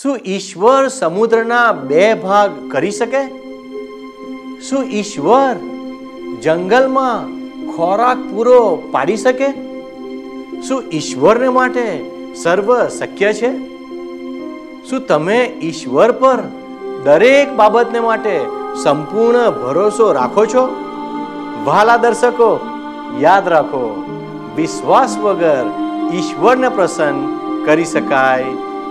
[0.00, 3.28] શું ઈશ્વર સમુદ્રના બે ભાગ કરી શકે?
[4.60, 5.56] શું ઈશ્વર
[6.42, 7.26] જંગલમાં
[7.76, 9.48] ખોરાક પૂરો પાડી શકે?
[10.62, 12.10] શું ઈશ્વરને માટે
[12.42, 13.58] સર્વ શક્ય છે?
[14.90, 16.38] શું તમે ઈશ્વર પર
[17.04, 18.40] દરેક બાબતને માટે
[18.82, 20.84] સંપૂર્ણ ભરોસો રાખો છો?
[21.64, 22.60] વાલા દર્શકો,
[23.20, 24.04] યાદ રાખો,
[24.56, 25.64] વિશ્વાસ વગર
[26.14, 28.44] ઈશ્વરને પ્રસન્ન કરી શકાય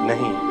[0.08, 0.51] નહીં.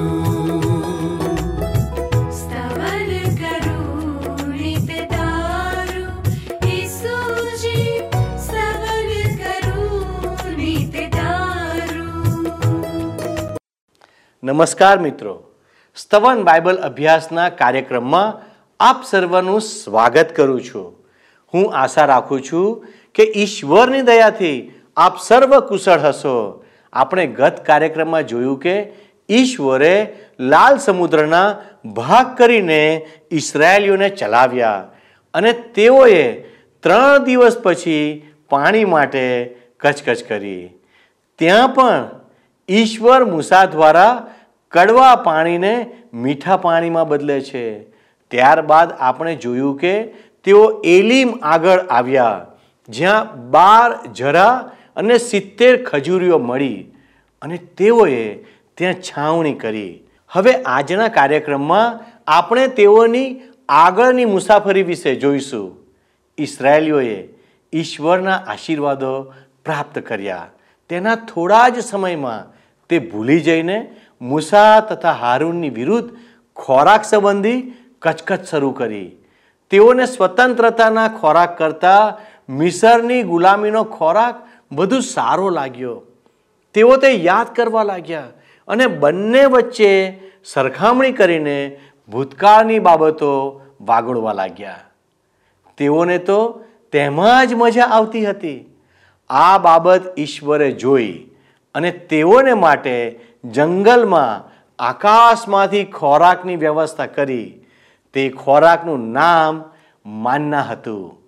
[14.51, 15.33] નમસ્કાર મિત્રો.
[15.95, 18.39] સ્તવન બાઇબલ અભ્યાસના કાર્યક્રમમાં
[18.79, 20.87] આપ સર્વનું સ્વાગત કરું છું.
[21.53, 24.57] હું આશા રાખું છું કે ઈશ્વરની દયાથી
[24.97, 26.35] આપ સર્વ કુશળ હશો.
[26.93, 28.75] આપણે ગત કાર્યક્રમમાં જોયું કે
[29.29, 29.93] ઈશ્વરે
[30.53, 31.47] લાલ સમુદ્રના
[31.99, 32.81] ભાગ કરીને
[33.31, 34.87] ઇસરાયેલીઓને ચલાવ્યા
[35.33, 36.23] અને તેઓએ
[36.83, 38.03] ત્રણ દિવસ પછી
[38.49, 39.23] પાણી માટે
[39.79, 40.63] કચકચ કરી.
[41.39, 42.09] ત્યાં પણ
[42.69, 44.11] ઈશ્વર મૂસા દ્વારા
[44.73, 45.73] કડવા પાણીને
[46.23, 47.65] મીઠા પાણીમાં બદલે છે.
[48.31, 49.93] ત્યારબાદ આપણે જોયું કે
[50.45, 50.61] તેઓ
[50.91, 52.45] એલીમ આગળ આવ્યા,
[52.89, 54.53] જ્યાં બાર જરા
[54.97, 56.79] અને સિત્તેર ખજૂરીઓ મળી
[57.41, 58.23] અને તેઓએ
[58.77, 59.93] ત્યાં છાવણી કરી.
[60.31, 63.27] હવે આજના કાર્યક્રમમાં આપણે તેઓની
[63.69, 65.67] આગળની મુસાફરી વિશે જોઈશું.
[66.37, 67.19] ઇસરાયેલીઓએ
[67.73, 69.13] ઈશ્વરના આશીર્વાદો
[69.65, 70.47] પ્રાપ્ત કર્યા.
[70.89, 72.49] તેના થોડા જ સમયમાં
[72.89, 73.77] તે ભૂલી જઈને
[74.21, 76.09] મૂસા તથા હારૂનની વિરુદ્ધ
[76.55, 79.11] ખોરાક સંબંધી કચકચ શરૂ કરી.
[79.69, 86.01] તેઓને સ્વતંત્રતાના ખોરાક કરતાં મિસરની ગુલામીનો ખોરાક વધુ સારો લાગ્યો.
[86.73, 88.27] તેઓ તે યાદ કરવા લાગ્યા
[88.67, 91.79] અને બંને વચ્ચે સરખામણી કરીને
[92.09, 94.79] ભૂતકાળની બાબતો વાગોળવા લાગ્યા.
[95.77, 98.65] તેઓને તો તેમાં જ મજા આવતી હતી.
[99.29, 101.11] આ બાબત ઈશ્વરે જોઈ
[101.75, 107.53] અને તેઓને માટે જંગલમાં આકાશમાંથી ખોરાકની વ્યવસ્થા કરી
[108.13, 109.63] તે ખોરાકનું નામ
[110.05, 111.21] માન્ના હતું.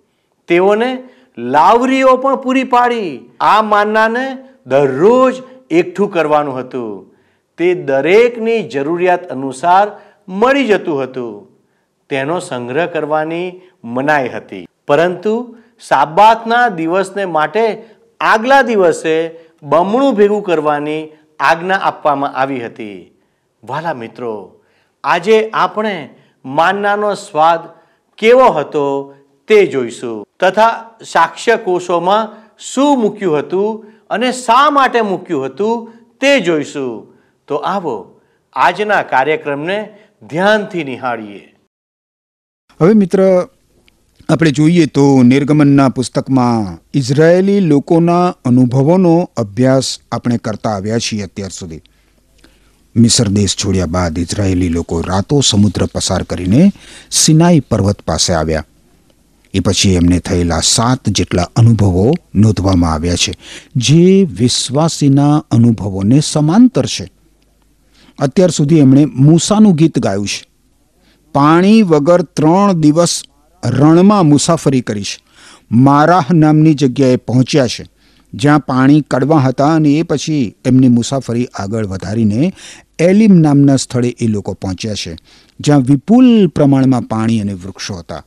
[0.48, 1.02] તેઓને
[1.38, 3.30] લાવરીઓ પણ પૂરી પાડી.
[3.40, 4.36] આ માન્નાને
[4.66, 7.14] દરરોજ એકઠું કરવાનું હતું.
[7.58, 9.88] તે દરેકની જરૂરિયાત અનુસાર
[10.28, 11.48] મળી જતું હતું.
[12.10, 14.66] તેનો સંગ્રહ કરવાની મનાઈ હતી.
[14.88, 17.84] પરંતુ સાબાતના દિવસને માટે
[18.20, 19.30] આગલા દિવસે
[19.62, 21.08] બમણું ભેગું કરવાની
[21.40, 23.20] આજ્ઞા આપવામાં આવી હતી.
[23.64, 24.60] વાલા મિત્રો,
[25.04, 26.08] આજે આપણે
[26.44, 27.60] માન્નાનો સ્વાદ
[28.18, 29.14] કેવો હતો
[29.48, 30.26] તે જોઈશું.
[30.40, 37.14] તથા સાક્ષ્ય કોષોમાં શું મૂક્યું હતું અને શા માટે મૂક્યું હતું તે જોઈશું.
[37.46, 38.20] તો આવો,
[38.52, 41.56] આજના કાર્યક્રમને ધ્યાનથી નિહાળીએ.
[42.80, 43.48] હવે મિત્ર
[44.28, 51.80] આપણે જોઈએ તો નિર્ગમનના પુસ્તકમાં ઇઝરાયેલી લોકોના અનુભવોનો અભ્યાસ આપણે કરતા આવ્યા છીએ અત્યાર સુધી.
[52.96, 56.72] મિસર દેશ છોડ્યા બાદ ઇઝરાયેલી લોકો રાતો સમુદ્ર પસાર કરીને
[57.10, 58.64] સિનાઈ પર્વત પાસે આવ્યા.
[59.54, 63.32] એ પછી એમને થયેલા સાત જેટલા અનુભવો નોંધવામાં આવ્યા છે,
[63.76, 67.10] જે વિશ્વાસીના અનુભવોને સમાંતર છે.
[68.18, 70.46] અત્યાર સુધી એમણે મૂસાનું ગીત ગાયું છે.
[71.32, 73.22] પાણી વગર ત્રણ દિવસ
[73.64, 75.18] રણમાં મુસાફરી કરી છે
[75.70, 77.84] મારાહ નામની જગ્યાએ પહોંચ્યા છે.
[78.34, 82.52] જ્યાં પાણી કડવા હતા અને એ પછી એમની મુસાફરી આગળ વધારીને
[82.98, 85.16] એલિમ નામના સ્થળે એ લોકો પહોંચ્યા છે,
[85.60, 88.24] જ્યાં વિપુલ પ્રમાણમાં પાણી અને વૃક્ષો હતા.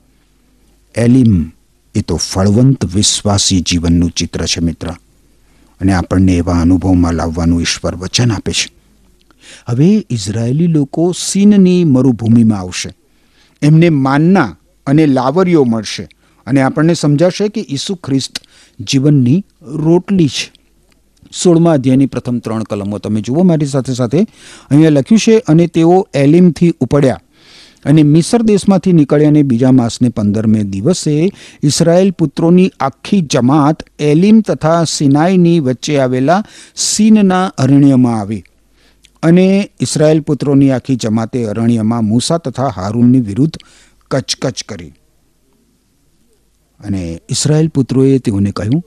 [0.96, 1.52] એલિમ
[1.96, 4.90] એ તો ફળવંત વિશ્વાસી જીવનનું ચિત્ર છે મિત્ર,
[5.82, 8.72] અને આપણને એવા અનુભવમાં લાવવાનું ઈશ્વર વચન આપે છે.
[9.68, 12.90] હવે ઇઝરાયેલી લોકો સીનની મરુભૂમિમાં આવશે.
[13.62, 14.56] એમને માનના
[14.88, 16.08] અને લાવરીઓ મળશે.
[16.48, 18.40] અને આપણને સમજાશે કે ઈસુ ખ્રિસ્ત
[18.80, 20.52] જીવનની રોટલી છે.
[21.44, 24.20] સોળમા અધ્યાયની પ્રથમ ત્રણ કલમો તમે જુઓ મારી સાથે સાથે.
[24.70, 27.20] અહીંયા લખ્યું છે, અને તેઓ એલિમથી ઉપડ્યા
[27.86, 31.32] અને મિસર દેશમાંથી નીકળ્યા અને બીજા માસને પંદરમે દિવસે
[31.64, 36.44] ઇસરાયેલ પુત્રોની આખી જમાત એલિમ તથા સિનાઈની વચ્ચે આવેલા
[36.76, 38.44] સીનના અરણ્યમાં આવી.
[39.24, 43.58] અને ઇસરાયેલ પુત્રોની આખી જમાતે અરણ્યમાં મૂસા તથા હારૂનની વિરુદ્ધ
[44.12, 44.94] કચકચ કરી.
[46.80, 48.84] અને ઇસરાયેલ પુત્રોએ તેઓને કહ્યું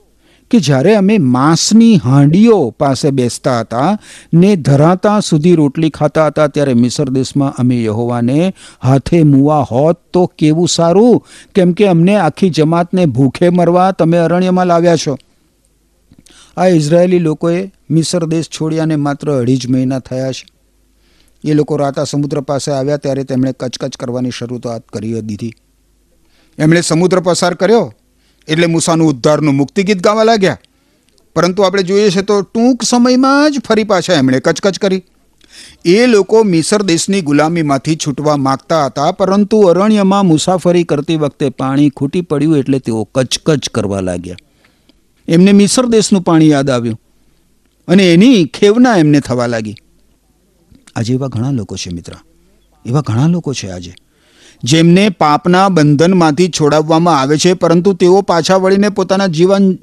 [0.51, 3.99] કે જ્યારે અમે માંસની હાંડીઓ પાસે બેસતા હતા,
[4.33, 8.53] ને ધરાતા સુધી રોટલી ખાતા હતા, ત્યારે મિસર દેશમાં અમે યહોવાને
[8.83, 11.27] હાથે મૂવા હોત તો કેવું સારું?
[11.55, 15.17] કેમ કે અમને આખી જમાતને ભૂખે મરવા તમે અરણ્યમાં લાવ્યા છો.
[16.57, 20.50] આ ઇઝરાયેલી લોકોએ મિસર દેશ છોડ્યાને માત્ર અઢી જ મહિના થયા છે.
[21.43, 25.53] એ લોકો રાતા સમુદ્ર પાસે આવ્યા ત્યારે તેમણે કચકચ કરવાની શરૂઆત કરી દીધી.
[26.57, 27.93] એમણે સમુદ્ર પસાર કર્યો
[28.47, 30.57] એટલે મૂસાનું ઉદ્ધારનું મુક્તિ ગીત ગાવા લાગ્યા.
[31.35, 35.03] પરંતુ આપણે જોઈએ છે તો ટૂંક સમયમાં જ ફરી પાછા એમણે કચકચ કરી.
[35.85, 42.21] એ લોકો મિસર દેશની ગુલામીમાંથી છૂટવા માગતા હતા, પરંતુ અરણ્યમાં મુસાફરી કરતી વખતે પાણી ખૂટી
[42.21, 44.35] પડ્યું એટલે તેઓ કચકચ કરવા લાગ્યા.
[45.27, 46.99] એમને મિસર દેશનું પાણી યાદ આવ્યું
[47.87, 49.75] અને એની ખેવના એમને થવા લાગી.
[50.95, 52.11] આજે એવા ઘણા લોકો છે મિત્ર.
[52.85, 53.93] એવા ઘણા લોકો છે આજે.
[54.63, 59.77] જેમને પાપના બંધનમાંથી છોડાવવામાં આવે છે, પરંતુ તેઓ પાછા વળીને પોતાના જીવન,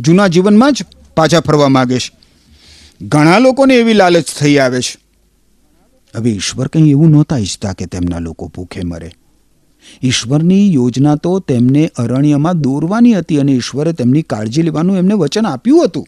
[0.00, 0.82] જૂના જીવનમાં જ
[1.16, 2.10] પાછા ફરવા માગે છે.
[3.02, 4.96] ઘણા લોકોને એવી લાલચ થઈ આવે છે.
[6.16, 9.12] હવે ઈશ્વર કંઈ એવું નહોતા ઈચ્છતા કે તેમના લોકો ભૂખે મરે.
[10.02, 15.84] ઈશ્વરની યોજના તો તેમને અરણ્યમાં દોરવાની હતી અને ઈશ્વરે તેમની કાળજી લેવાનું એમને વચન આપ્યું
[15.84, 16.06] હતું.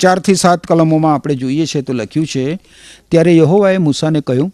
[0.00, 2.58] ચારથી સાત કલમોમાં આપણે જોઈએ છે તો લખ્યું છે,
[3.10, 4.50] ત્યારે યહોવાએ મૂસાને કહ્યું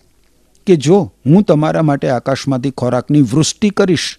[0.66, 4.18] કે જો હું તમારા માટે આકાશમાંથી ખોરાકની વૃષ્ટિ કરીશ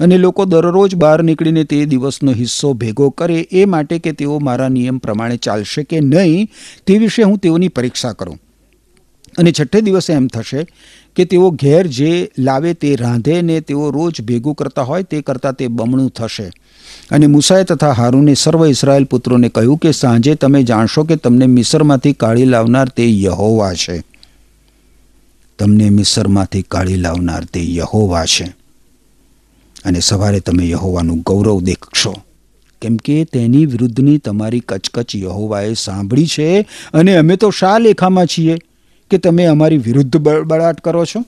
[0.00, 4.68] અને લોકો દરરોજ બહાર નીકળીને તે દિવસનો હિસ્સો ભેગો કરે, એ માટે કે તેઓ મારા
[4.68, 6.48] નિયમ પ્રમાણે ચાલશે કે નહીં,
[6.86, 8.40] તે વિશે હું તેઓની પરીક્ષા કરું.
[9.38, 10.66] અને છઠ્ઠે દિવસે એમ થશે
[11.16, 15.52] કે તેઓ ઘેર જે લાવે તે રાંધે ને તેઓ રોજ ભેગું કરતા હોય તે કરતાં
[15.52, 16.50] તે બમણું થશે.
[17.12, 22.12] અને મુસાએ તથા હારૂને સર્વ ઇસરાયેલ પુત્રોને કહ્યું કે સાંજે તમે જાણશો કે તમને મિસરમાંથી
[22.12, 24.02] કાઢી લાવનાર તે યહોવા છે.
[25.58, 28.44] તમને મિસરમાંથી કાઢી લાવનાર તે યહોવા છે.
[29.84, 32.14] અને સવારે તમે યહોવાનું ગૌરવ દેખશો.
[32.82, 36.60] કેમ કે તેની વિરુદ્ધની તમારી કચકચ યહોવાએ સાંભળી છે
[36.92, 38.58] અને અમે તો શા લેખામાં છીએ
[39.10, 41.24] કે તમે અમારી વિરુદ્ધ બળબડાટ કરો છો?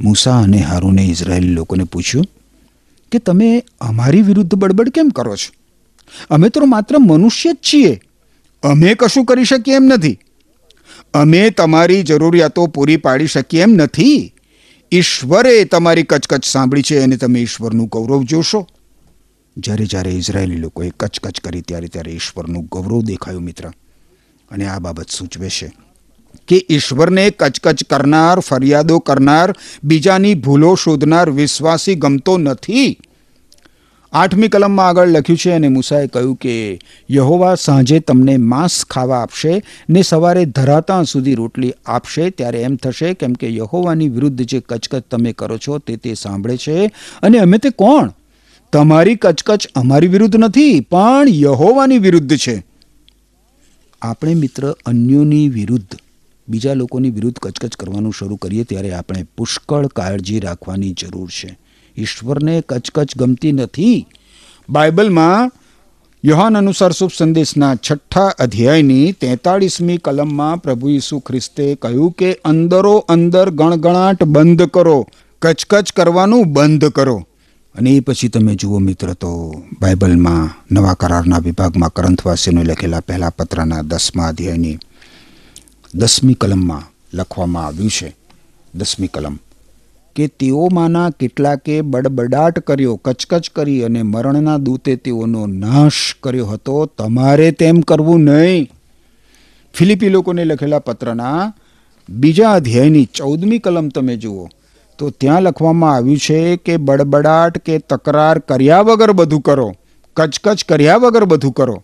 [0.00, 2.24] મૂસા અને હારૂને ઇઝરાયેલી લોકોને પૂછ્યું
[3.12, 5.54] કે તમે અમારી વિરુદ્ધ બડબડ કેમ કરો છો?
[6.30, 8.00] અમે તો માત્ર મનુષ્ય જ છીએ.
[8.62, 10.18] અમે કશું કરી શકીએ એમ નથી.
[11.14, 14.34] અમે તમારી જરૂરિયાતો પૂરી પાડી શકીએ એમ નથી.
[14.92, 18.68] ઈશ્વરે તમારી કચકચ સાંભળી છે અને તમે ઈશ્વરનું ગૌરવ જોશો.
[19.56, 23.68] જ્યારે જ્યારે ઇઝરાયેલી લોકોએ કચકચ કરી ત્યારે ત્યારે ઈશ્વરનું ગૌરવ દેખાયું મિત્ર.
[24.50, 25.72] અને આ બાબત સૂચવે છે.
[26.48, 29.54] કે ઈશ્વરને કચકચ કરનાર, ફરિયાદો કરનાર,
[29.84, 32.98] બીજાની ભૂલો શોધનાર વિશ્વાસી ગમતો નથી.
[34.12, 36.78] આઠમી કલમમાં આગળ લખ્યું છે અને મૂસાએ કહ્યું કે,
[37.10, 43.14] યહોવા સાંજે તમને માંસ ખાવા આપશે ને સવારે ધરાતા સુધી રોટલી આપશે, ત્યારે એમ થશે,
[43.14, 46.86] કેમ કે યહોવાની વિરુદ્ધ જે કચકચ તમે કરો છો, તે તે સાંભળે છે.
[47.22, 48.12] અને અમે તે કોણ?
[48.72, 52.66] તમારી કચકચ અમારી વિરુદ્ધ નથી, પણ યહોવાની વિરુદ્ધ છે.
[54.02, 55.96] આપણે મિત્ર, અન્યોની વિરુદ્ધ
[56.48, 61.58] બીજા લોકોની વિરુદ્ધ કચકચ કરવાનું શરૂ કરીએ ત્યારે આપણે પુષ્કળ કાળજી રાખવાની જરૂર છે.
[61.96, 64.06] ઈશ્વરને કચકચ ગમતી નથી.
[64.70, 65.52] બાઇબલમાં
[66.24, 73.50] યોહાન અનુસાર શુભ સંદેશના છઠ્ઠા અધ્યાયની તેતાળીસમી કલમમાં પ્રભુ ઈસુ ખ્રિસ્તે કહ્યું કે અંદરો અંદર
[73.50, 75.06] ગણગણાટ બંધ કરો,
[75.42, 77.24] કચકચ કરવાનું બંધ કરો.
[77.74, 83.82] અને એ પછી તમે જુઓ મિત્ર તો બાઇબલમાં નવા કરારના વિભાગમાં કરંથવાસીઓને લખેલા પહેલા પત્રના
[83.82, 84.78] દસમા અધ્યાયની
[85.94, 86.82] દસમી કલમમાં
[87.14, 88.16] લખવામાં આવ્યું છે.
[88.74, 89.38] દસમી કલમ.
[90.16, 96.86] કે તેઓમાંના કેટલાકે બડબડાટ કર્યો, કચકચ કરી અને મરણના દૂતે તેઓનો નાશ કર્યો હતો.
[96.86, 98.68] તમારે તેમ કરવું નહીં.
[99.74, 101.52] ફિલિપી લોકોને લખેલા પત્રના
[102.10, 104.48] બીજા અધ્યાયની ચૌદમી કલમ તમે જુઓ.
[104.98, 109.74] તો ત્યાં લખવામાં આવ્યું છે કે બડબડાટ કે તકરાર કર્યા વગર બધું કરો.
[110.16, 111.82] કચકચ કર્યા વગર બધું કરો.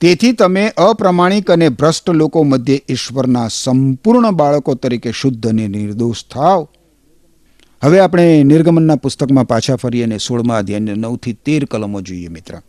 [0.00, 6.68] તેથી તમે અપ્રમાણિક અને ભ્રષ્ટ લોકો મધ્યે ઈશ્વરના સંપૂર્ણ બાળકો તરીકે શુદ્ધ અને નિર્દોષ થાવ
[7.82, 12.60] હવે આપણે નિર્ગમનના પુસ્તકમાં પાછા ફરીએ અને સોળમાં અધ્યાયને નવથી તેર કલમો જોઈએ મિત્ર.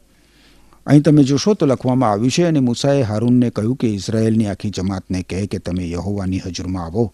[0.85, 5.21] અહીં તમે જોશો તો લખવામાં આવ્યું છે અને મૂસાએ હારૂનને કહ્યું કે ઇઝરાયેલની આખી જમાતને
[5.21, 7.11] કહે કે તમે યહોવાની હજુરમાં આવો,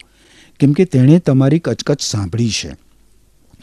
[0.60, 2.76] કેમ કે તેણે તમારી કચકચ સાંભળી છે.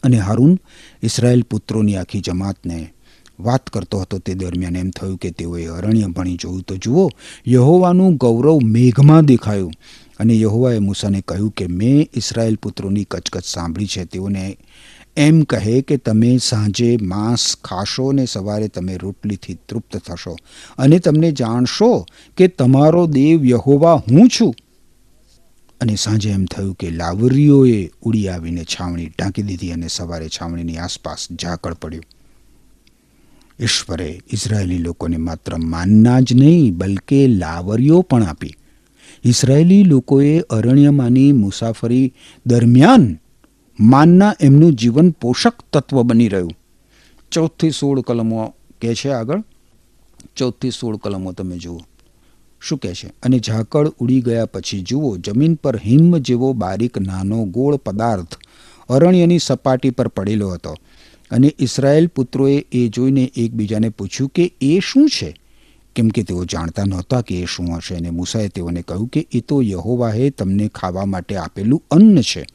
[0.03, 0.59] અને હારૂન,
[1.03, 2.92] ઇઝરાયેલ પુત્રોની આખી જમાતને
[3.39, 6.61] વાત કરતો હતો તે દરમિયાન એમ થયું કે તેઓએ અરણ્ય ભણી જોયું.
[6.61, 7.09] તો જુઓ,
[7.47, 9.71] યહોવાનું ગૌરવ મેઘમાં દેખાયું
[10.19, 14.05] અને યહોવાએ મૂસાને કહ્યું કે મેં ઇસરાયેલ પુત્રોની કચકચ સાંભળી છે.
[14.05, 14.57] તેઓને
[15.17, 20.35] એમ કહે કે તમે સાંજે માંસ ખાશો ને સવારે તમે રોટલીથી તૃપ્ત થશો
[20.77, 22.05] અને તમને જાણશો
[22.37, 24.55] કે તમારો દેવ યહોવા હું છું.
[25.81, 31.27] અને સાંજે એમ થયું કે લાવરીઓએ ઉડી આવીને છાવણી ઢાંકી દીધી અને સવારે છાવણીની આસપાસ
[31.41, 32.03] ઝાકળ પડ્યું.
[33.59, 38.55] ઈશ્વરે ઇઝરાયેલી લોકોને માત્ર માનના જ નહીં, બલકે લાવરીઓ પણ આપી.
[39.23, 42.13] ઇઝરાયેલી લોકોએ અરણ્યમાંની મુસાફરી
[42.45, 43.19] દરમિયાન
[43.79, 46.51] માનના એમનું જીવન પોષક તત્વ બની રહ્યું.
[47.31, 49.43] ચૌદથી સોળ કલમો કહે છે આગળ.
[50.35, 51.79] ચૌદથી સોળ કલમો તમે જુઓ.
[52.61, 53.07] શું કહે છે?
[53.07, 58.35] અને ઝાકળ ઉડી ગયા પછી જુઓ, જમીન પર હિમ જેવો બારીક નાનો ગોળ પદાર્થ
[58.89, 60.75] અરણ્યની સપાટી પર પડેલો હતો.
[61.31, 65.35] અને ઇસરાયેલ પુત્રોએ એ જોઈને એકબીજાને પૂછ્યું કે એ શું છે?
[65.95, 69.39] કેમ કે તેઓ જાણતા નહોતા કે એ શું હશે અને મૂસાએ તેઓને કહ્યું કે એ
[69.39, 72.45] તો યહોવાએ તમને ખાવા માટે આપેલું અન્ન છે.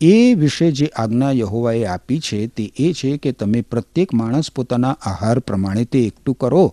[0.00, 4.90] એ વિશે જે આજ્ઞા યહોવાએ આપી છે તે એ છે કે તમે પ્રત્યેક માણસ પોતાના
[4.90, 6.72] આહાર પ્રમાણે તે એકઠું કરો.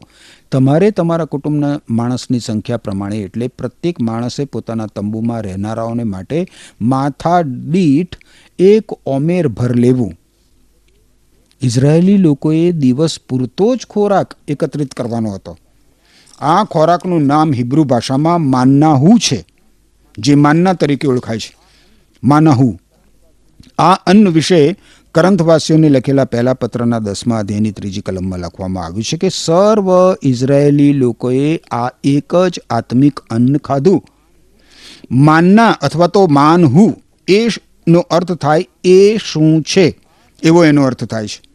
[0.52, 6.48] તમારે તમારા કુટુંબના માણસની સંખ્યા પ્રમાણે એટલે પ્રત્યેક માણસે પોતાના તંબુમાં રહેનારાઓને માટે
[6.82, 8.18] માથા દીઠ
[8.60, 10.14] એક ઓમેર ભર લેવું.
[11.64, 15.58] ઇઝરાયેલી લોકોએ દિવસ પૂરતો જ ખોરાક એકત્રિત કરવાનો હતો.
[16.40, 19.46] આ ખોરાકનું નામ હિબ્રુ ભાષામાં માન્નાહુ છે,
[20.18, 21.56] જે માન્ના તરીકે ઓળખાય છે.
[22.24, 22.78] માનાહુ
[23.78, 24.76] આ અન્ન વિશે
[25.16, 29.90] કરંથવાસીઓને લખેલા પહેલા પત્રના દસમા અધ્યાયની ત્રીજી કલમમાં લખવામાં આવ્યું છે કે, સર્વ
[30.22, 34.04] ઇઝરાયેલી લોકોએ આ એક જ આત્મિક અન્ન ખાધું.
[35.12, 36.94] માનના અથવા તો માનહુ,
[37.28, 37.48] એ
[37.88, 40.00] નો અર્થ થાય એ શું છે?
[40.44, 41.53] એવો એનો અર્થ થાય છે.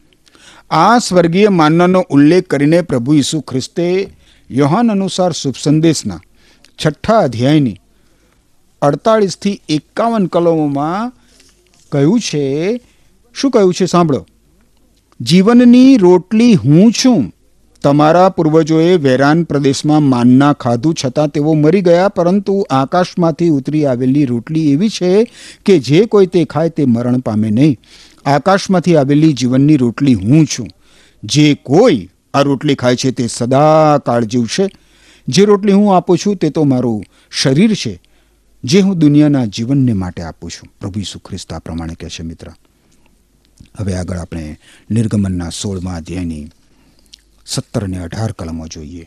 [0.71, 4.09] આ સ્વર્ગીય માનનાનો ઉલ્લેખ કરીને પ્રભુ ઈસુ ખ્રિસ્તે
[4.51, 6.19] યોહાન અનુસાર શુભ સંદેશના
[6.79, 7.81] છઠ્ઠા અધ્યાયની
[8.83, 11.13] અડતાળીસથી એકાવન કલમોમાં
[11.93, 12.81] કહ્યું છે,
[13.35, 14.27] શું કહ્યું છે સાંભળો?
[15.21, 17.33] જીવનની રોટલી હું છું.
[17.83, 24.73] તમારા પૂર્વજોએ વેરાન પ્રદેશમાં માનના ખાધું છતાં તેઓ મરી ગયા, પરંતુ આકાશમાંથી ઉતરી આવેલી રોટલી
[24.73, 25.25] એવી છે
[25.67, 27.79] કે જે કોઈ તે ખાય તે મરણ પામે નહીં.
[28.29, 30.69] આકાશમાંથી આવેલી જીવનની રોટલી હું છું.
[31.23, 34.67] જે કોઈ આ રોટલી ખાય છે તે સદા કાળ જીવશે.
[35.29, 38.01] જે રોટલી હું આપું છું તે તો મારું શરીર છે,
[38.65, 40.69] જે હું દુનિયાના જીવનને માટે આપું છું.
[40.81, 42.49] પ્રભુ ઈસુ ખ્રિસ્ત આ પ્રમાણે કહે છે મિત્ર.
[43.79, 44.59] હવે આગળ આપણે
[44.91, 46.49] નિર્ગમનના સોળમાં અધ્યાયની
[47.47, 49.05] સત્તર અને અઢાર કલમો જોઈએ.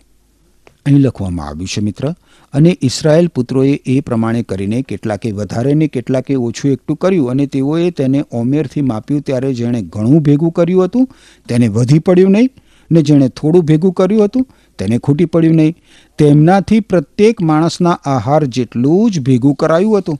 [0.85, 2.15] અહીં લખવામાં આવ્યું છે, મિત્ર.
[2.53, 7.91] અને ઇસરાયેલ પુત્રોએ એ પ્રમાણે કરીને કેટલાકે વધારે ને કેટલાકે ઓછું એકઠું કર્યું અને તેઓએ
[7.91, 11.09] તેને ઓમેરથી માપ્યું ત્યારે જેણે ઘણું ભેગું કર્યું હતું,
[11.47, 12.49] તેને વધી પડ્યું નહીં,
[12.91, 14.47] ને જેણે થોડું ભેગું કર્યું હતું,
[14.77, 15.75] તેને ખૂટી પડ્યું નહીં.
[16.17, 20.17] તેમનાથી પ્રત્યેક માણસના આહાર જેટલું જ ભેગું કરાયું હતું.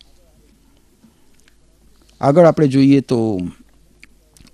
[2.22, 3.42] આગળ આપણે જોઈએ તો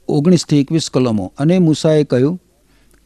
[0.07, 1.33] ઓગણીસથી એકવીસ કલમો.
[1.37, 2.41] અને મૂસાએ કહ્યું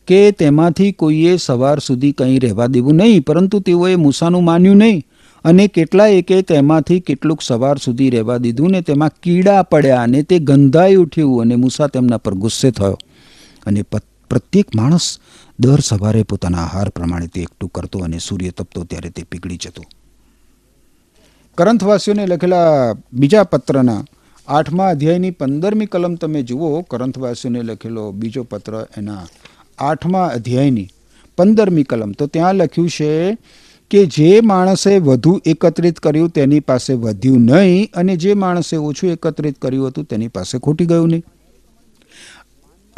[0.08, 5.03] કે તેમાંથી કોઈએ સવાર સુધી કંઈ રહેવા દેવું નહીં, પરંતુ તેઓએ મૂસાનું માન્યું નહીં.
[5.46, 10.96] અને કેટલાએકે તેમાંથી કેટલુંક સવાર સુધી રહેવા દીધું ને તેમાં કીડા પડ્યા અને તે ગંધાઈ
[10.96, 12.98] ઉઠ્યું અને મૂસા તેમના પર ગુસ્સે થયો.
[13.65, 13.81] અને
[14.29, 15.08] પ્રત્યેક માણસ
[15.60, 19.84] દર સવારે પોતાના આહાર પ્રમાણે તે એકઠું કરતો અને સૂર્ય તપતો ત્યારે તે પીગળી જતો.
[21.58, 24.01] કરંથવાસીઓને લખેલા બીજા પત્રના
[24.48, 29.25] આઠમા અધ્યાયની પંદરમી કલમ તમે જુઓ કરંથવાસીઓને લખેલો બીજો પત્ર એના
[29.82, 30.88] આઠમા અધ્યાયની
[31.38, 32.12] પંદરમી કલમ.
[32.12, 33.38] તો ત્યાં લખ્યું છે
[33.90, 39.58] કે જે માણસે વધુ એકત્રિત કર્યું તેની પાસે વધ્યું નહીં અને જે માણસે ઓછું એકત્રિત
[39.62, 41.24] કર્યું હતું તેની પાસે ખોટી ગયું નહીં.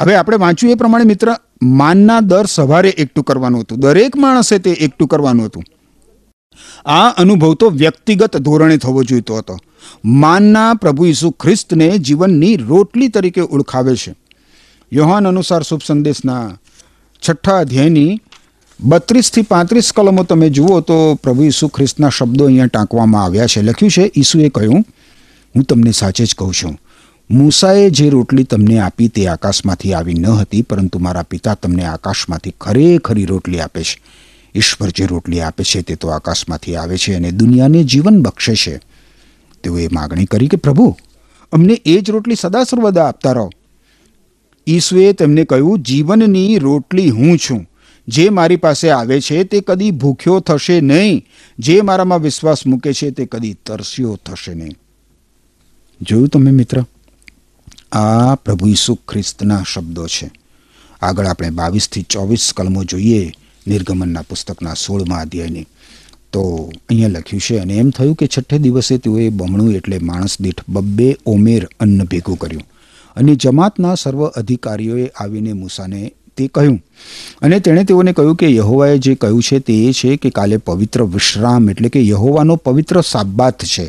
[0.02, 3.80] હવે આપણે વાંચ્યું એ પ્રમાણે મિત્ર, માનના દર સવારે એકઠું કરવાનું હતું.
[3.80, 5.64] દરેક માણસે તે એકઠું કરવાનું હતું.
[6.84, 9.58] આ અનુભવ તો વ્યક્તિગત ધોરણે થવો જોઈતો હતો.
[10.04, 14.14] માનના પ્રભુ ઈસુ ખ્રિસ્તને જીવનની રોટલી તરીકે ઓળખાવે છે.
[14.92, 16.58] યોહાન અનુસાર શુભ સંદેશના
[17.28, 18.20] છઠ્ઠા અધ્યાયની
[18.80, 23.62] બત્રીસથી પાંત્રીસ કલમો તમે જુઓ તો પ્રભુ ઈસુ ખ્રિસ્તના શબ્દો અહીંયા ટાંકવામાં આવ્યા છે.
[23.62, 24.84] લખ્યું છે, ઈસુએ કહ્યું,
[25.54, 26.78] હું તમને સાચે જ કહું છું.
[27.30, 32.54] મૂસાએ જે રોટલી તમને આપી તે આકાશમાંથી આવી ન હતી, પરંતુ મારા પિતા તમને આકાશમાંથી
[32.60, 34.02] ખરેખરી રોટલી આપે છે.
[34.54, 38.80] ઈશ્વર જે રોટલી આપે છે તે તો આકાશમાંથી આવે છે અને દુનિયાને જીવન બક્ષે છે.
[39.62, 40.96] તેઓએ માગણી કરી કે, પ્રભુ,
[41.52, 43.50] અમને એ જ રોટલી સદા સર્વદા આપતા રહો.
[44.66, 47.70] ઈસુએ તેમને કહ્યું, જીવનની રોટલી હું છું.
[48.08, 51.26] જે મારી પાસે આવે છે તે કદી ભૂખ્યો થશે નહીં.
[51.58, 54.74] જે મારામાં વિશ્વાસ મૂકે છે તે કદી તરસ્યો થશે નહીં.
[56.02, 56.84] જોયું તમે મિત્ર?
[57.92, 60.30] આ પ્રભુ ઈસુ ખ્રિસ્તના શબ્દો છે.
[61.02, 63.32] આગળ આપણે બાવીસથી ચોવીસ કલમો જોઈએ
[63.66, 65.66] નિર્ગમનના પુસ્તકના સોળમાં અધ્યાયની.
[66.32, 70.60] તો અહીંયા લખ્યું છે, અને એમ થયું કે છઠ્ઠે દિવસે તેઓએ બમણું એટલે માણસ દીઠ
[70.68, 72.62] બબ્બે ઓમેર અન્ન ભેગું કર્યું.
[73.16, 76.82] અને જમાતના સર્વ અધિકારીઓએ આવીને મૂસાને તે કહ્યું.
[77.42, 81.04] અને તેણે તેઓને કહ્યું કે યહોવાએ જે કહ્યું છે તે એ છે કે કાલે પવિત્ર
[81.04, 83.88] વિશ્રામ એટલે કે યહોવાનો પવિત્ર સાબાત છે.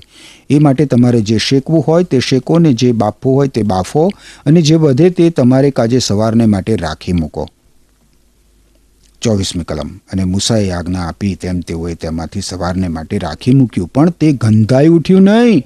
[0.50, 4.12] એ માટે તમારે જે શેકવું હોય તે શેકો ને જે બાફવું હોય તે બાફો
[4.46, 7.50] અને જે વધે તે તમારે કાજે સવારને માટે રાખી મૂકો.
[9.22, 9.88] ચોવીસમી કલમ.
[9.88, 15.22] અને મુસાએ આજ્ઞા આપી તેમ તેઓએ તેમાંથી સવારને માટે રાખી મૂક્યું, પણ તે ગંધાઈ ઉઠ્યું
[15.22, 15.64] નહીં.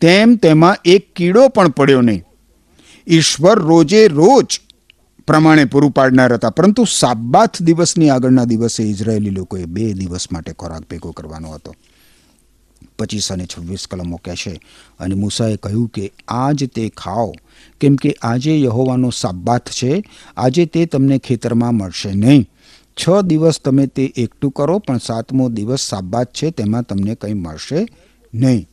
[0.00, 2.22] તેમ તેમાં એક કીડો પણ પડ્યો નહીં.
[3.06, 4.60] ઈશ્વર રોજે રોજ
[5.26, 6.50] પ્રમાણે પૂરું પાડનાર હતા.
[6.50, 11.74] પરંતુ સાબાથ દિવસની આગળના દિવસે ઇઝરાયેલી લોકોએ બે દિવસ માટે ખોરાક ભેગો કરવાનો હતો.
[12.98, 14.60] પચીસ અને છવ્વીસ કલમો કહેશે
[15.00, 17.32] અને મૂસાએ કહ્યું કે, આજ તે ખાઓ.
[17.80, 20.04] કેમ કે આજે યહોવાનો સાબાથ છે.
[20.36, 22.48] આજે તે તમને ખેતરમાં મળશે નહીં.
[23.00, 26.50] છ દિવસ તમે તે એકઠું કરો, પણ સાતમો દિવસ સાબાત છે.
[26.50, 27.86] તેમાં તમને કંઈ મળશે
[28.34, 28.68] નહીં.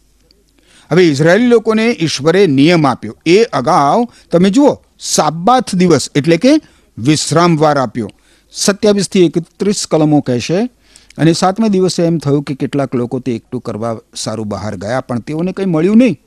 [0.89, 3.15] હવે ઇઝરાયેલી લોકોને ઈશ્વરે નિયમ આપ્યો.
[3.25, 6.53] એ અગાઉ તમે જુઓ સાબાથ દિવસ એટલે કે
[6.97, 8.09] વિશ્રામવાર આપ્યો.
[8.53, 10.69] સત્યાવીસથી એકત્રીસ કલમો કહેશે
[11.17, 15.19] અને સાતમા દિવસે એમ થયું કે કેટલાક લોકો તે એકઠું કરવા સારું બહાર ગયા, પણ
[15.19, 16.19] તેઓને કંઈ મળ્યું નહીં.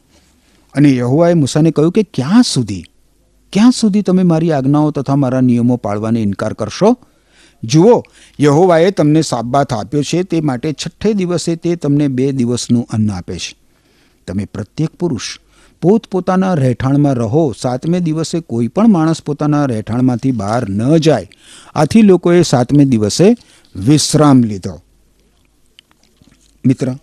[0.75, 2.85] અને યહોવાએ મૂસાને કહ્યું કે ક્યાં સુધી?
[3.53, 6.97] ક્યાં સુધી તમે મારી આજ્ઞાઓ તથા મારા નિયમો પાળવાને ઇનકાર કરશો?
[7.63, 8.03] જુઓ,
[8.41, 13.39] યહોવાએ તમને સાબાથ આપ્યો છે, તે માટે છઠ્ઠે દિવસે તે તમને બે દિવસનું અન્ન આપે
[13.39, 13.62] છે.
[14.27, 15.39] તમે પ્રત્યેક પુરુષ
[15.83, 21.29] પોતપોતાના રહેઠાણમાં રહો, સાતમે દિવસે કોઈ પણ માણસ પોતાના રહેઠાણમાંથી બહાર ન જાય.
[21.75, 23.37] આથી લોકોએ સાતમે દિવસે
[23.77, 24.81] વિશ્રામ લીધો.
[26.67, 26.95] મિત્ર,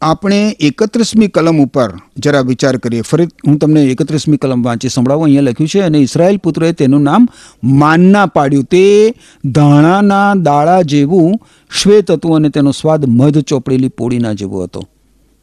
[0.00, 3.00] આપણે એકત્રીસમી કલમ ઉપર જરા વિચાર કરીએ.
[3.00, 5.24] ફરી હું તમને એકત્રીસમી કલમ વાંચી સંભળાવું.
[5.24, 7.28] અહીંયા લખ્યું છે, અને ઇસરાયલ પુત્રએ તેનું નામ
[7.64, 8.64] માનના પાડ્યું.
[8.64, 9.14] તે
[9.44, 11.38] ધાણાના દાળા જેવું
[11.82, 14.88] શ્વેત હતું અને તેનો સ્વાદ મધ ચોપડેલી પોળીના જેવો હતો.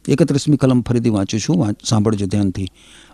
[0.08, 1.74] એકત્રીસમી કલમ ફરીથી વાંચું છું.
[1.84, 2.68] સાંભળજો ધ્યાનથી.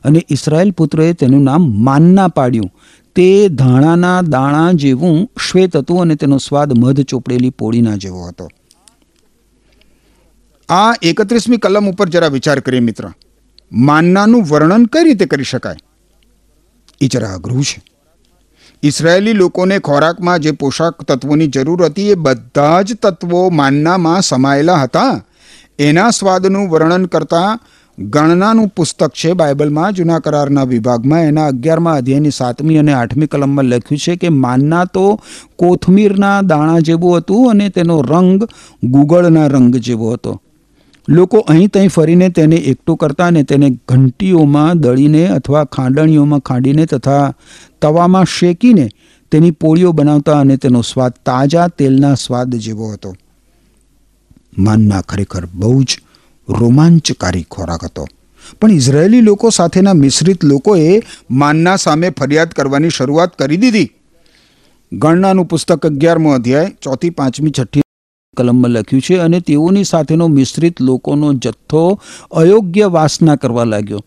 [0.04, 2.70] અને ઇસરાયેલ પુત્રએ તેનું નામ માનના પાડ્યું.
[3.14, 8.48] તે ધાણાના દાણા જેવું શ્વેત હતું અને તેનો સ્વાદ મધ ચોપડેલી પોળીના જેવો હતો.
[10.68, 13.10] આ એકત્રીસમી કલમ ઉપર જરા વિચાર કરીએ મિત્ર.
[13.72, 15.76] માનનાનું વર્ણન કઈ રીતે કરી શકાય?
[17.00, 17.82] એ જરા અઘરું છે.
[18.82, 25.24] ઇસરાયેલી લોકોને ખોરાકમાં જે પોષક તત્વોની જરૂર હતી એ બધા જ તત્વો માનનામાં સમાયેલા હતા.
[25.78, 27.58] એના સ્વાદનું વર્ણન કરતા
[27.98, 31.24] ગણનાનું પુસ્તક છે બાઇબલમાં, જૂના કરારના વિભાગમાં.
[31.24, 35.04] એના અગિયારમાં અધ્યાયની સાતમી અને આઠમી કલમમાં લખ્યું છે કે માનના તો
[35.56, 38.48] કોથમીરના દાણા જેવું હતું અને તેનો રંગ
[38.84, 40.32] ગુગળના રંગ જેવો હતો.
[41.08, 47.22] લોકો અહીં ત્યાં ફરીને તેને એકઠું કરતા અને તેને ઘંટીઓમાં દળીને અથવા ખાંડણીઓમાં ખાંડીને તથા
[47.82, 48.88] તવામાં શેકીને
[49.32, 53.14] તેની પોળીઓ બનાવતા અને તેનો સ્વાદ તાજા તેલના સ્વાદ જેવો હતો.
[54.58, 55.98] માનના ખરેખર બહુ જ
[56.48, 58.06] રોમાંચકારી ખોરાક હતો.
[58.60, 63.90] પણ ઇઝરાયેલી લોકો સાથેના મિશ્રિત લોકોએ માનના સામે ફરિયાદ કરવાની શરૂઆત કરી દીધી.
[64.92, 67.80] ગણનાનું પુસ્તક અગિયારમો અધ્યાય, ચોથી, પાંચમી, છઠ્ઠી
[68.36, 74.04] કલમમાં લખ્યું છે અને તેઓની સાથેનો મિશ્રિત લોકોનો જથ્થો અયોગ્ય વાસના કરવા લાગ્યો.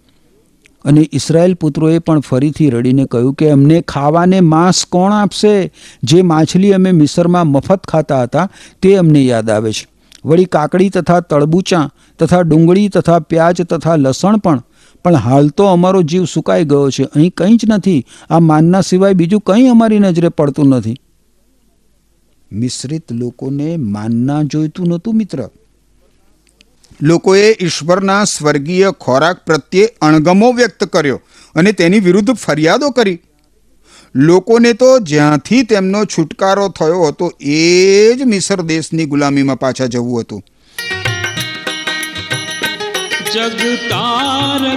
[0.85, 5.71] અને ઇસરાયેલ પુત્રોએ પણ ફરીથી રડીને કહ્યું કે અમને ખાવાને માંસ કોણ આપશે?
[6.03, 8.49] જે માછલી અમે મિસરમાં મફત ખાતા હતા,
[8.81, 9.90] તે અમને યાદ આવે છે.
[10.25, 14.63] વળી કાકડી તથા તળબૂચા તથા ડુંગળી તથા પ્યાજ તથા લસણ પણ.
[15.03, 17.03] પણ હાલ તો અમારો જીવ સુકાઈ ગયો છે.
[17.03, 18.05] અહીં કંઈ જ નથી.
[18.29, 20.95] આ માનના સિવાય બીજું કંઈ અમારી નજરે પડતું નથી.
[22.51, 25.49] મિશ્રિત લોકોને માનના જોઈતું નહોતું, મિત્ર.
[27.01, 31.21] લોકોએ ઈશ્વરના સ્વર્ગીય ખોરાક પ્રત્યે અણગમો વ્યક્ત કર્યો
[31.55, 33.19] અને તેની વિરુદ્ધ ફરિયાદો કરી.
[34.15, 40.41] લોકોને તો જ્યાંથી તેમનો છુટકારો થયો હતો, એ જ મિસર દેશની ગુલામીમાં પાછા જવું હતું.
[43.33, 44.69] જગતારકના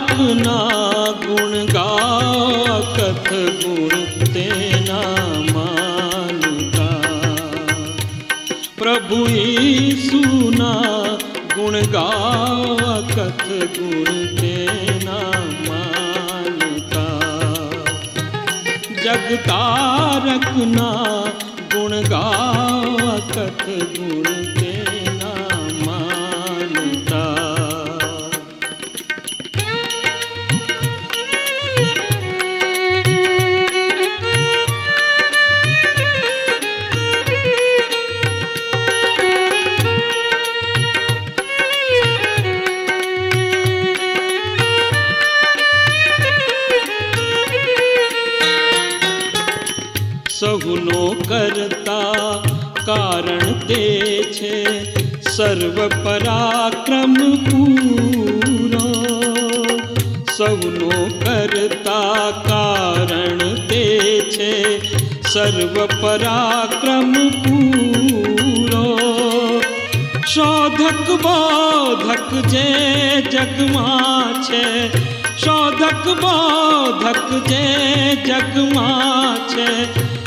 [1.27, 3.31] ગુણ ગા કથ
[3.65, 3.95] ગુણ
[4.35, 7.03] તેના માનતા
[8.79, 11.19] પ્રભુ ઈસુના
[11.57, 15.33] ગુણ ગા કથ ગુણ તેના
[15.69, 15.94] માનતા
[19.27, 21.23] જગતારકના
[21.73, 24.64] ગુણ ગા કથ ગુણ
[51.29, 52.43] કરતા
[52.87, 53.85] કારણ તે
[54.37, 54.57] છે
[55.35, 57.15] સર્વ પરાક્રમ
[57.47, 58.91] પૂરો.
[60.37, 60.91] સૌનો
[61.23, 63.85] કરતા કારણ તે
[64.35, 64.53] છે
[65.33, 68.87] સર્વ પરાક્રમ પૂરો.
[70.35, 72.69] શોધક બોધક જે
[73.33, 74.65] જગમાં છે,
[75.45, 77.65] શોધક બોધક જે
[78.27, 79.69] જગમાં છે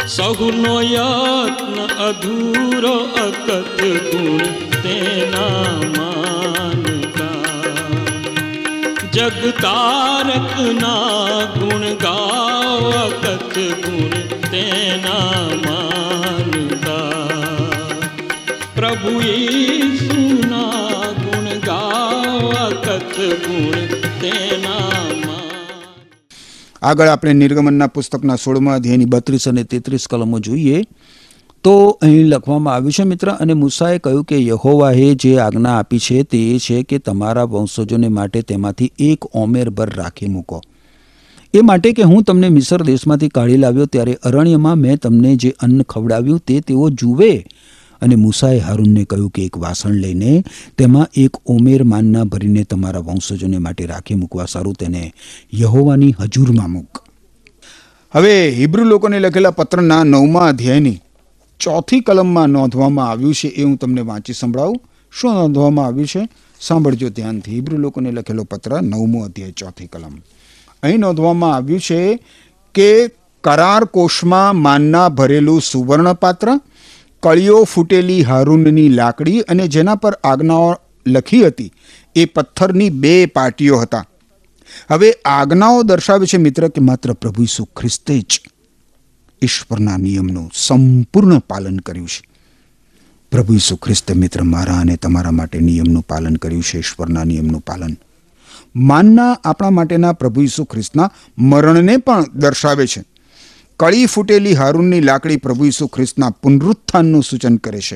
[0.07, 4.37] સહુનો યત્ન અધૂરો અકત ગુણ
[4.81, 7.43] તેના માનતા.
[9.11, 10.85] જગતારકના
[11.59, 14.09] ગુણ ગાવ અકત ગુણ
[14.51, 17.27] તેના માનતા.
[18.75, 19.19] પ્રભુ
[19.97, 23.85] સુના ગુણ ગાવ અકત ગુણ
[24.19, 25.26] તેના
[26.81, 30.83] આગળ આપણે નિર્ગમનના પુસ્તકના સોળમાં અધ્યાયની બત્રીસ અને તેત્રીસ કલમો જોઈએ.
[31.63, 36.23] તો અહીં લખવામાં આવ્યું છે, મિત્ર, અને મૂસાએ કહ્યું કે યહોવાએ જે આજ્ઞા આપી છે
[36.23, 40.61] તે એ છે કે તમારા વંશજોને માટે તેમાંથી એક ઓમેર ભર રાખી મૂકો.
[41.53, 45.81] એ માટે કે હું તમને મિસર દેશમાંથી કાઢી લાવ્યો, ત્યારે અરણ્યમાં મેં તમને જે અન્ન
[45.81, 47.45] ખવડાવ્યું તે તેઓ જુએ.
[48.01, 50.43] અને મૂસાએ હારૂનને કહ્યું કે એક વાસણ લઈને
[50.77, 55.13] તેમાં એક ઓમેર માનના ભરીને તમારા વંશજોને માટે રાખી મૂકવા સારું તેને
[55.53, 57.03] યહોવાની હજુરમાં મૂક.
[58.15, 60.99] હવે હિબ્રુ લોકોને લખેલા પત્રના નવમા અધ્યાયની
[61.59, 64.81] ચોથી કલમમાં નોંધવામાં આવ્યું છે એ હું તમને વાંચી સંભળાવું.
[65.11, 66.29] શું નોંધવામાં આવ્યું છે?
[66.61, 67.51] સાંભળજો ધ્યાનથી.
[67.51, 70.17] હિબ્રુ લોકોને લખેલો પત્ર નવમો અધ્યાય, ચોથી કલમ.
[70.83, 72.19] અહીં નોંધવામાં આવ્યું છે
[72.73, 73.07] કે
[73.43, 76.59] કરાર કોષમાં માનના ભરેલું સુવર્ણ પાત્ર
[77.23, 80.75] કળીઓ ફૂટેલી હારૂનની લાકડી અને જેના પર આજ્ઞાઓ
[81.07, 81.73] લખી હતી,
[82.15, 84.05] એ પથ્થરની બે પાટીઓ હતા.
[84.91, 88.41] હવે આજ્ઞાઓ દર્શાવે છે મિત્ર કે માત્ર પ્રભુ ઈસુ ખ્રિસ્તે જ
[89.41, 92.27] ઈશ્વરના નિયમનું સંપૂર્ણ પાલન કર્યું છે.
[93.31, 97.97] પ્રભુ ઈસુ ખ્રિસ્તે મિત્ર મારા અને તમારા માટે નિયમનું પાલન કર્યું છે, ઈશ્વરના નિયમનું પાલન.
[98.75, 103.03] માનના આપણા માટેના પ્રભુ ઈસુ ખ્રિસ્તના મરણને પણ દર્શાવે છે.
[103.79, 107.95] કળી ફૂટેલી હારૂનની લાકડી પ્રભુ ઈસુ ખ્રિસ્તના પુનરુત્થાનનું સૂચન કરે છે.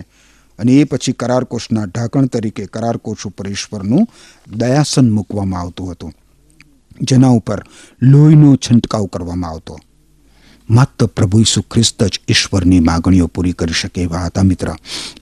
[0.59, 4.07] અને એ પછી કરારકોષના ઢાંકણ તરીકે કરારકોષ ઉપર ઈશ્વરનું
[4.57, 6.13] દયાસન મૂકવામાં આવતું હતું.
[7.01, 7.63] જેના ઉપર
[8.01, 9.79] લોહીનો છંટકાવ કરવામાં આવતો.
[10.69, 14.67] માત્ર પ્રભુ ઈસુ ખ્રિસ્ત જ ઈશ્વરની માગણીઓ પૂરી કરી શકે એવા હતા, મિત્ર.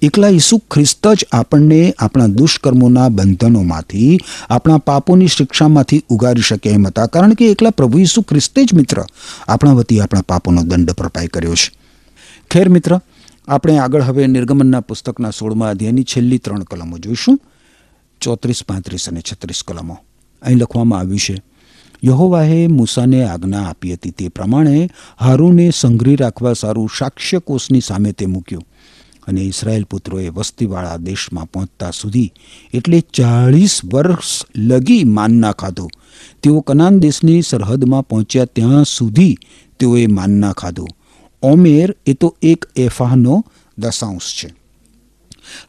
[0.02, 7.06] એકલા ઈસુ ખ્રિસ્ત જ આપણને આપણા દુષ્કર્મોના બંધનોમાંથી, આપણા પાપોની શિક્ષામાંથી ઉગારી શકે એમ હતા.
[7.06, 9.04] કારણ કે એકલા પ્રભુ ઈસુ ખ્રિસ્તે જ, મિત્ર,
[9.48, 11.72] આપણા વતી આપણા પાપોનો દંડ ભરપાઈ કર્યો છે.
[12.52, 13.00] ખેર, મિત્ર,
[13.48, 17.42] આપણે આગળ હવે નિર્ગમનના પુસ્તકના સોળમાં અધ્યાયની છેલ્લી ત્રણ કલમો જોઈશું.
[18.22, 19.98] ચોત્રીસ પાંત્રીસ અને છત્રીસ કલમો.
[20.42, 21.42] અહીં લખવામાં આવ્યું છે
[22.06, 24.12] યહોવાએ મૂસાને આજ્ઞા આપી હતી.
[24.12, 28.64] તે પ્રમાણે હારૂને સંઘરી રાખવા સારું સાક્ષ્યકોષની સામે તે મૂક્યું
[29.28, 32.34] અને ઇસરાયેલ પુત્રોએ વસ્તીવાળા દેશમાં પહોંચતા સુધી
[32.74, 35.88] એટલે ચાળીસ વર્ષ લગી માનના ખાધો.
[36.44, 39.38] તેઓ કનાન દેશની સરહદમાં પહોંચ્યા ત્યાં સુધી
[39.80, 40.88] તેઓએ માનના ખાધો.
[41.44, 43.46] ઓમેર એ તો એક એફાહનો
[43.78, 44.59] દશાંશ છે.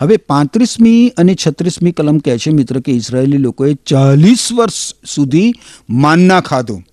[0.00, 5.52] હવે પાંત્રીસમી અને છત્રીસમી કલમ કહે છે મિત્ર કે ઇઝરાયેલી લોકોએ ચાલીસ વર્ષ સુધી
[5.90, 6.84] માનના ખાધું.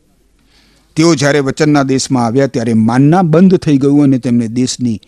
[0.96, 5.02] તેઓ જ્યારે વચનના દેશમાં આવ્યા ત્યારે માનના બંધ થઈ ગયું અને તેમને દેશની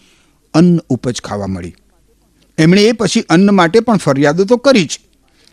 [0.53, 1.75] અન્ન ઉપજ ખાવા મળી.
[2.57, 4.99] એમણે એ પછી અન્ન માટે પણ ફરિયાદો તો કરી જ.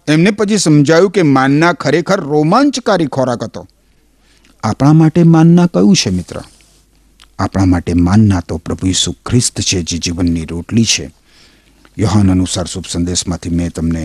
[0.08, 3.68] એમને પછી સમજાયું કે માનના ખરેખર રોમાંચકારી ખોરાક હતો.
[4.62, 6.42] આપણા માટે માનના કયું છે મિત્ર?
[7.38, 11.10] આપણા માટે માનના તો પ્રભુ ઈસુ ખ્રિસ્ત છે જે જીવનની રોટલી છે.
[11.96, 14.00] યોહાન અનુસાર શુભ સંદેશમાંથી મેં તમને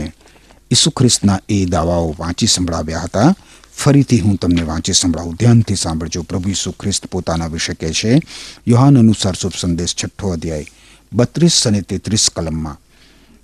[0.71, 3.34] ઈસુ ખ્રિસ્તના એ દાવાઓ વાંચી સંભળાવ્યા હતા.
[3.75, 5.36] ફરીથી હું તમને વાંચી સંભળાવું.
[5.39, 8.19] ધ્યાનથી સાંભળજો, પ્રભુ ઈસુ ખ્રિસ્ત પોતાના વિશે કહે છે.
[8.67, 10.65] યોહાન અનુસાર શુભ સંદેશ છઠ્ઠો અધ્યાય,
[11.13, 12.77] બત્રીસ અને તેત્રીસ કલમમાં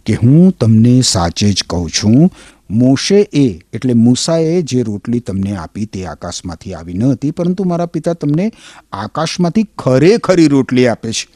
[0.06, 2.32] કે હું તમને સાચે જ કહું છું
[2.70, 7.86] મોશે એ એટલે મૂસાએ જે રોટલી તમને આપી તે આકાશમાંથી આવી ન હતી, પરંતુ મારા
[7.86, 8.52] પિતા તમને
[8.92, 11.28] આકાશમાંથી ખરેખરી રોટલી આપે છે.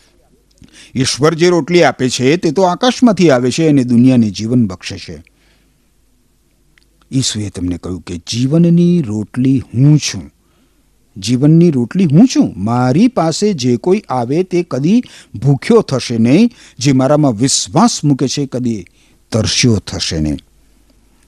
[0.96, 5.24] ઈશ્વર જે રોટલી આપે છે, તે તો આકાશમાંથી આવે છે અને દુનિયાને જીવન બક્ષે છે.
[7.12, 10.32] ઈસુએ તમને કહ્યું કે, જીવનની રોટલી હું છું.
[11.18, 12.54] જીવનની રોટલી હું છું.
[12.58, 15.04] મારી પાસે જે કોઈ આવે તે કદી
[15.36, 16.50] ભૂખ્યો થશે નહીં.
[16.80, 18.86] જે મારામાં વિશ્વાસ મૂકે છે, કદી
[19.32, 20.38] તરસ્યો થશે નહીં.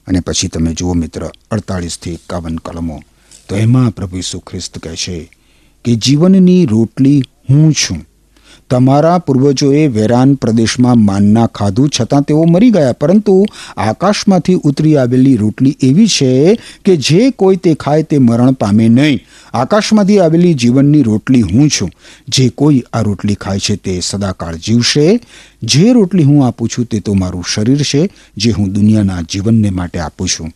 [0.06, 3.02] અને પછી તમે જુઓ મિત્ર, અડતાળીસથી એકાવન કલમો.
[3.48, 5.30] તો એમાં પ્રભુ ઈસુ ખ્રિસ્ત કહે છે
[5.84, 8.06] કે, જીવનની રોટલી હું છું.
[8.70, 12.92] તમારા પૂર્વજોએ વેરાન પ્રદેશમાં માનના ખાધું, છતાં તેઓ મરી ગયા.
[12.92, 13.46] પરંતુ
[13.76, 19.20] આકાશમાંથી ઉતરી આવેલી રોટલી એવી છે કે જે કોઈ તે ખાય તે મરણ પામે નહીં.
[19.52, 21.90] આકાશમાંથી આવેલી જીવનની રોટલી હું છું.
[22.28, 25.20] જે કોઈ આ રોટલી ખાય છે તે સદાકાળ જીવશે.
[25.62, 29.98] જે રોટલી હું આપું છું તે તો મારું શરીર છે, જે હું દુનિયાના જીવનને માટે
[29.98, 30.52] આપું છું.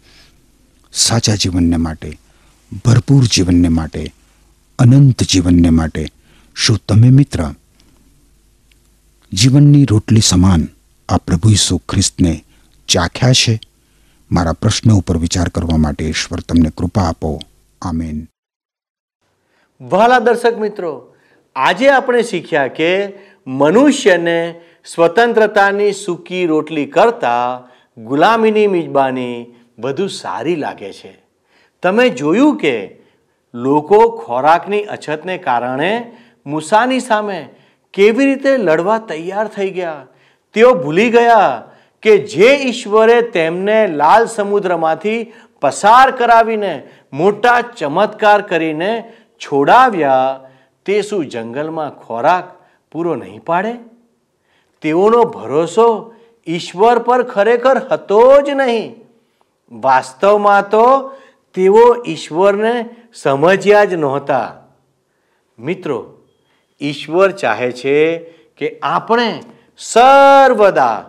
[0.92, 2.18] સાચા જીવનને માટે,
[2.84, 4.14] ભરપૂર જીવનને માટે,
[4.78, 6.06] અનંત જીવનને માટે.
[6.54, 7.54] શું તમે મિત્ર
[9.32, 10.68] જીવનની રોટલી સમાન
[11.08, 12.44] આ પ્રભુ ઈસુ ખ્રિસ્તને
[12.88, 13.60] ચાખ્યા છે?
[14.30, 17.40] મારા પ્રશ્ન ઉપર વિચાર કરવા માટે ઈશ્વર તમને કૃપા આપો.
[17.82, 18.26] આમેન.
[19.80, 21.14] વહાલા દર્શક મિત્રો,
[21.56, 23.08] આજે આપણે શીખ્યા કે
[23.46, 27.68] મનુષ્યને સ્વતંત્રતાની સૂકી રોટલી કરતાં
[28.04, 29.46] ગુલામીની મિજબાની
[29.78, 31.18] વધુ સારી લાગે છે.
[31.82, 32.98] તમે જોયું કે
[33.54, 36.12] લોકો ખોરાકની અછતને કારણે
[36.46, 37.48] મૂસાની સામે
[37.92, 40.06] કેવી રીતે લડવા તૈયાર થઈ ગયા?
[40.52, 41.62] તેઓ ભૂલી ગયા
[42.02, 50.40] કે જે ઈશ્વરે તેમને લાલ સમુદ્રમાંથી પસાર કરાવીને મોટા ચમત્કાર કરીને છોડાવ્યા,
[50.84, 52.44] તે શું જંગલમાં ખોરાક
[52.92, 53.72] પૂરો નહીં પાડે?
[54.82, 56.14] તેઓનો ભરોસો
[56.46, 58.94] ઈશ્વર પર ખરેખર હતો જ નહીં.
[59.72, 61.16] વાસ્તવમાં તો
[61.54, 64.56] તેઓ ઈશ્વરને સમજ્યા જ નહોતા.
[65.58, 66.17] મિત્રો
[66.80, 68.18] ઈશ્વર ચાહે છે
[68.56, 69.40] કે આપણે
[69.78, 71.04] સર્વદા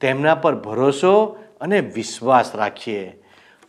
[0.00, 3.22] તેમના પર ભરોસો અને વિશ્વાસ રાખીએ.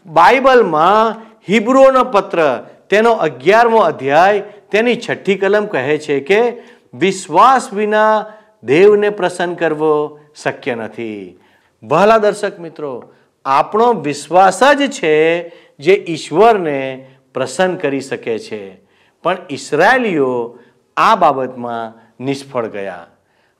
[0.05, 6.51] બાઇબલમાં હિબ્રોનો પત્ર તેનો અગિયારમો અધ્યાય તેની છઠ્ઠી કલમ કહે છે કે,
[6.93, 8.25] વિશ્વાસ વિના
[8.63, 11.39] દેવને પ્રસન્ન કરવો શક્ય નથી.
[11.83, 13.13] વહાલા દર્શક મિત્રો,
[13.45, 15.47] આપણો વિશ્વાસ જ છે
[15.79, 18.75] જે ઈશ્વરને પ્રસન્ન કરી શકે છે.
[19.23, 20.59] પણ ઇસરાયેલીઓ
[20.97, 23.05] આ બાબતમાં નિષ્ફળ ગયા.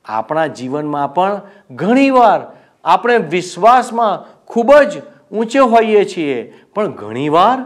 [0.05, 2.41] આપણા જીવનમાં પણ ઘણીવાર
[2.83, 7.57] આપણે વિશ્વાસમાં ખૂબ જ ઊંચે હોઈએ છીએ, પણ ઘણીવાર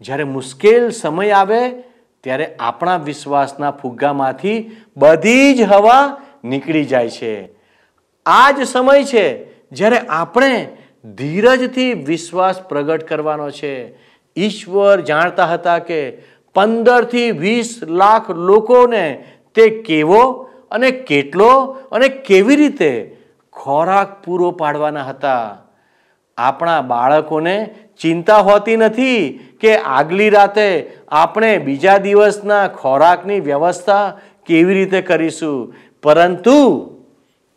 [0.00, 1.70] જ્યારે મુશ્કેલ સમય આવે
[2.24, 7.34] ત્યારે આપણા વિશ્વાસના ફુગ્ગામાંથી બધી જ હવા નીકળી જાય છે.
[8.26, 9.26] આ જ સમય છે
[9.70, 10.76] જ્યારે આપણે
[11.14, 13.74] ધીરજથી વિશ્વાસ પ્રગટ કરવાનો છે.
[14.36, 16.00] ઈશ્વર જાણતા હતા કે
[16.54, 21.50] પંદરથી વીસ લાખ લોકોને તે કેવો અને કેટલો
[21.92, 23.16] અને કેવી રીતે
[23.52, 25.58] ખોરાક પૂરો પાડવાના હતા.
[26.38, 35.00] આપણા બાળકોને ચિંતા હોતી નથી કે આગલી રાતે આપણે બીજા દિવસના ખોરાકની વ્યવસ્થા કેવી રીતે
[35.02, 35.74] કરીશું.
[36.02, 36.58] પરંતુ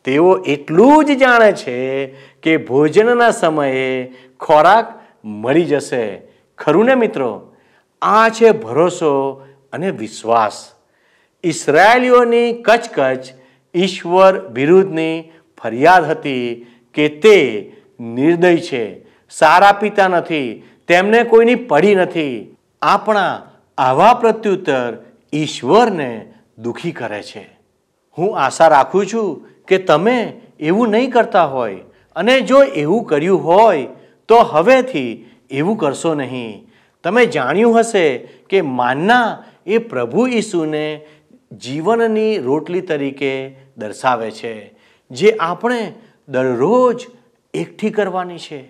[0.05, 2.05] તેઓ એટલું જ જાણે છે
[2.43, 4.87] કે ભોજનના સમયે ખોરાક
[5.25, 6.21] મળી જશે.
[6.57, 7.53] ખરું ને મિત્રો?
[8.01, 10.71] આ છે ભરોસો અને વિશ્વાસ.
[11.43, 13.25] ઇસરાયેલીઓની કચકચ
[13.75, 15.31] ઈશ્વર વિરુદ્ધની
[15.63, 19.05] ફરિયાદ હતી કે તે નિર્દય છે.
[19.29, 22.57] સારા પિતા નથી, તેમને કોઈની પડી નથી.
[22.81, 24.97] આપણા આવા પ્રત્યુત્તર
[25.33, 27.49] ઈશ્વરને દુઃખી કરે છે.
[28.17, 31.75] હું આશા રાખું છું કે તમે એવું નહીં કરતા હોય
[32.15, 33.87] અને જો એવું કર્યું હોય,
[34.27, 36.66] તો હવેથી એવું કરશો નહીં.
[37.07, 38.17] તમે જાણ્યું હશે
[38.49, 41.05] કે માનના એ પ્રભુ ઈસુને
[41.57, 43.33] જીવનની રોટલી તરીકે
[43.77, 44.73] દર્શાવે છે,
[45.11, 45.93] જે આપણે
[46.29, 47.07] દરરોજ
[47.53, 48.61] એકઠી કરવાની છે.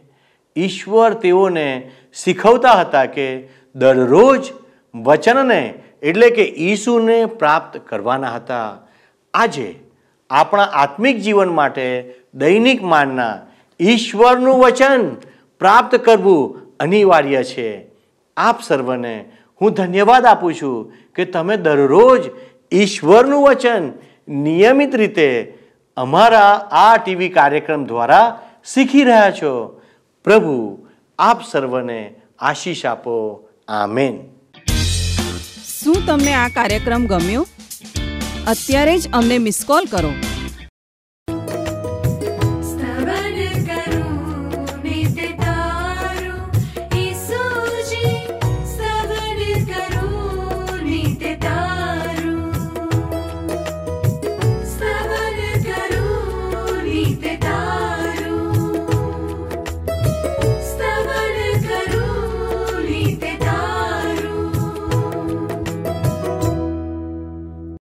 [0.55, 3.27] ઈશ્વર તેઓને શીખવતા હતા કે
[3.75, 4.51] દરરોજ
[4.95, 5.73] વચનને
[6.03, 8.77] એટલે કે ઈસુને પ્રાપ્ત કરવાના હતા.
[9.33, 9.67] આજે
[10.29, 13.35] આપણા આત્મિક જીવન માટે દૈનિક માનના
[13.79, 15.09] ઈશ્વરનું વચન
[15.61, 17.96] પ્રાપ્ત કરવું અનિવાર્ય છે.
[18.37, 19.25] આપ સર્વને
[19.61, 22.21] હું ધન્યવાદ આપું છું કે તમે દરરોજ
[22.73, 23.91] ઈશ્વરનું વચન
[24.27, 25.57] નિયમિત રીતે
[25.97, 28.39] અમારા આ ટીવી કાર્યક્રમ દ્વારા
[28.73, 29.81] શીખી રહ્યા છો.
[30.23, 30.87] પ્રભુ,
[31.19, 33.47] આપ સર્વને આશીષ આપો.
[33.67, 34.19] આમેન.
[35.83, 37.47] શું તમને આ કાર્યક્રમ ગમ્યો?
[38.47, 40.13] અત્યારે જ અમને મિસ કોલ કરો.